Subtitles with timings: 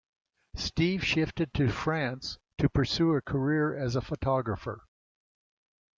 [0.55, 4.81] Steve shifted to France to pursue a career as a photographer.